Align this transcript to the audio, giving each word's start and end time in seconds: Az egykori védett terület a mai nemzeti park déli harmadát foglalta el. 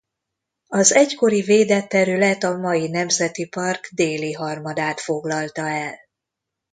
Az 0.67 0.93
egykori 0.93 1.41
védett 1.41 1.89
terület 1.89 2.43
a 2.43 2.57
mai 2.57 2.87
nemzeti 2.87 3.47
park 3.47 3.89
déli 3.91 4.33
harmadát 4.33 4.99
foglalta 4.99 5.67
el. 5.67 5.95